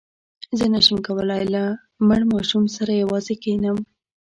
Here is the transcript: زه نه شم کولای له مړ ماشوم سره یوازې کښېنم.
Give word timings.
زه 0.57 0.65
نه 0.73 0.79
شم 0.85 0.97
کولای 1.07 1.43
له 1.55 1.63
مړ 2.07 2.21
ماشوم 2.31 2.63
سره 2.75 2.91
یوازې 3.03 3.33
کښېنم. 3.41 3.77